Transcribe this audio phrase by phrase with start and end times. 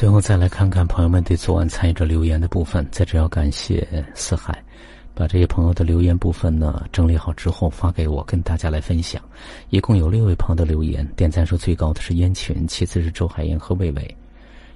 [0.00, 4.58] 最后再来看看朋友们对昨晚参与者留言的部分，在这要感谢四海，
[5.12, 9.20] 把这些朋友的留言部分呢整理好之后发给我，跟大家来分享。
[9.68, 14.16] 一共有六位朋友的留言，点赞数最高的是燕群，其次是周海燕和魏伟。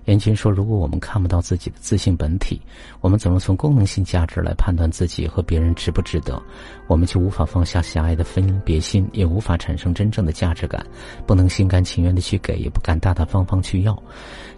[0.06, 2.60] 燕群说：“如果我们看不到自己的自信本体，
[3.00, 6.40] 我们怎么从功能性价值来判断自己和别人值不值得？
[6.86, 10.84] 我们就无法放下狭隘的分别心，也无法产生真正的价值感，
[11.26, 13.96] 不能心甘情愿的去给，也不敢大大方方去要。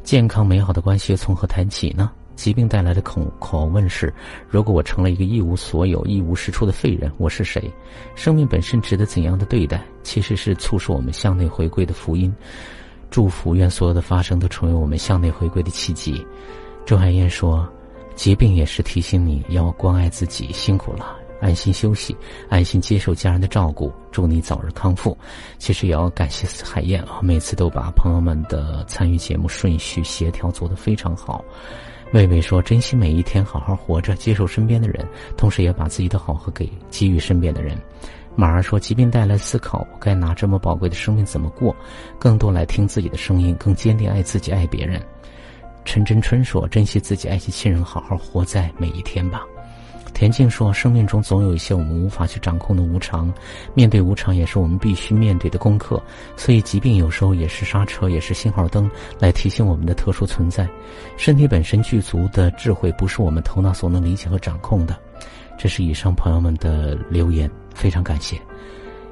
[0.03, 2.11] 健康美好的关系从何谈起呢？
[2.35, 4.13] 疾病带来的恐恐问是：
[4.49, 7.73] 如果我成了一个一无所有、一无是处的废人，我是谁？
[8.15, 9.83] 生命本身值得怎样的对待？
[10.03, 12.35] 其实是促使我们向内回归的福音。”
[13.11, 16.25] 祝福，愿所有的发生都成为我们向内回归的契机。
[16.85, 17.67] 周海燕说
[18.15, 22.17] ：“疾病也是提醒你要关爱自己，辛苦了，安心休息，
[22.49, 25.17] 安心接受家人的照顾，祝你早日康复。”
[25.59, 31.45] 其实也要感谢海燕啊，每次都把朋友们的参与节目顺序协调做得非常好。
[32.13, 35.05] 魏魏说：“珍惜每一天，好好活着，接受身边的人，
[35.37, 37.77] 同时也把自己的好和给给予身边的人。”
[38.37, 41.75] 马儿说：“疾病带来思考，我该拿这么宝贵的生命怎么过？
[42.19, 45.01] 更多来听自己的声音，更坚定爱自己、爱别人。”
[45.87, 49.43] 陈真春说：“珍惜自己，爱惜亲人，好好活在每一天吧。”
[50.13, 53.33] 田静说：“生命中总有一些我们无法去掌控的无常，
[53.75, 56.03] 面对无常也是我们必须面对的功课。
[56.37, 60.69] 所以，疾病有时候也是刹车，也是信号灯，来提醒我们的特殊存在。
[61.17, 64.99] 身体本身具足的智慧，不是我们头脑所能理解和掌控的。”
[65.59, 67.51] 这是以上朋友们的留言。
[67.77, 68.41] 非常感谢，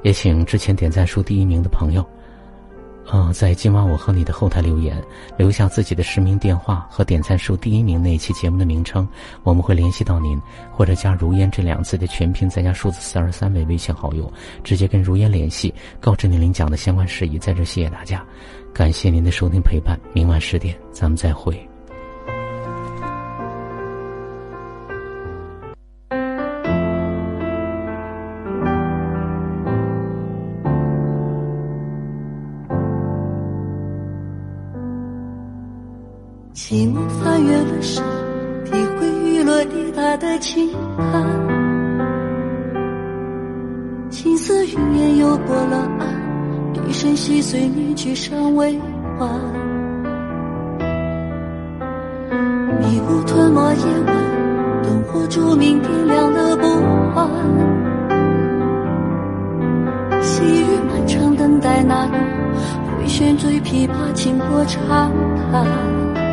[0.01, 2.03] 也请之前点赞数第一名的朋友，
[3.13, 5.01] 嗯，在今晚我和你的后台留言，
[5.37, 9.07] 留下自己的实名电话和点赞数第一名那一期节目的名称，
[9.43, 14.31] 我们会联系到您，或者加“如烟”这两字的全拼，再加数字四二三为微信好友，
[14.63, 17.37] 直接跟如烟联系，告知您领奖的相关事宜。
[17.37, 18.25] 在这谢谢大家，
[18.73, 21.74] 感谢您的收听陪伴，明晚十点咱们再会。
[36.67, 38.03] 寂寞翻越了山，
[38.63, 40.67] 体会雨落滴答的轻
[40.97, 41.23] 叹。
[44.09, 48.81] 青丝云烟游过了岸，一声细碎念句尚未
[49.19, 49.29] 完。
[52.81, 54.15] 迷雾吞没夜晚，
[54.81, 56.65] 灯火烛明点亮了不
[57.15, 57.29] 安。
[60.19, 62.17] 细雨漫长等待那个
[62.97, 65.11] 回旋追琵琶，轻拨长
[65.51, 66.24] 叹。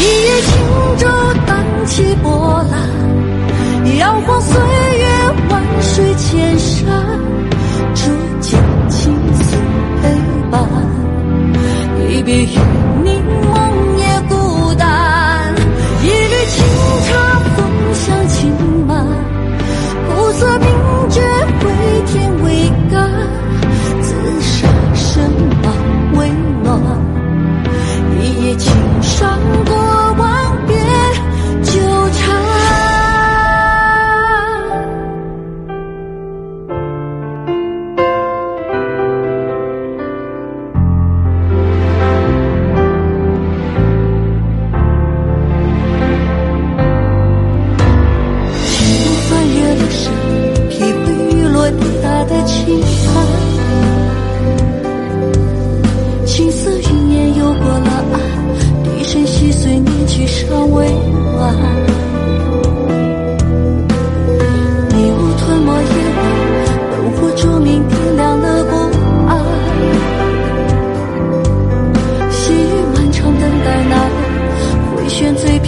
[0.00, 0.50] 一叶轻
[0.96, 1.06] 舟
[1.46, 1.50] 荡
[1.84, 2.74] 起波澜，
[3.98, 4.58] 摇晃岁
[4.96, 5.04] 月
[5.50, 6.09] 万水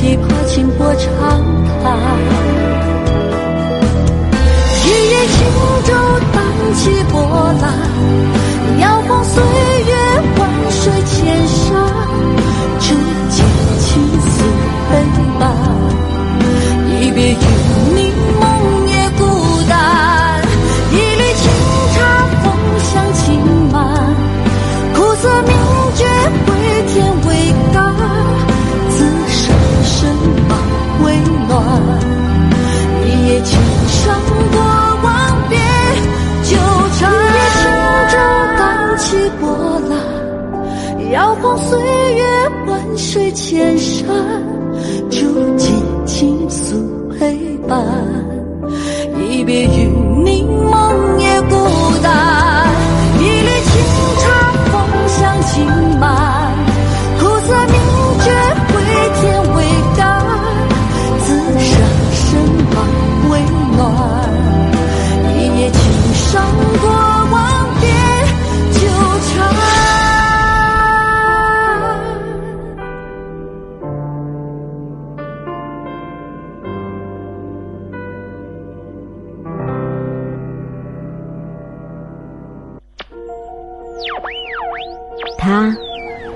[0.02, 1.08] 琵琶轻拨长
[1.80, 2.41] 叹
[43.12, 44.42] 水千山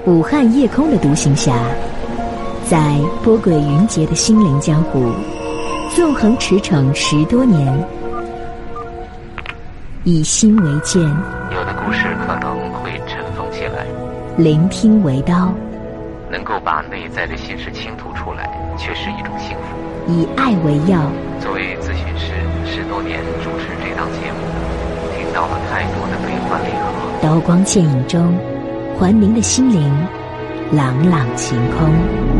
[0.04, 1.52] 武汉夜空的独行侠，
[2.68, 5.12] 在波诡云谲的心灵江湖，
[5.94, 7.72] 纵横驰骋十多年，
[10.02, 13.86] 以心为剑，有的故事可能会尘封起来，
[14.36, 15.52] 聆听为刀，
[16.30, 20.12] 能够把内在的心事倾吐出来，却是一种幸福。
[20.12, 21.00] 以爱为药。
[21.40, 22.32] 作为咨询师，
[22.64, 24.38] 十多年主持这档节目，
[25.16, 26.86] 听到了太多的悲欢离合。
[27.22, 28.36] 刀光剑影中，
[28.98, 29.92] 还您的心灵
[30.72, 32.35] 朗朗晴空。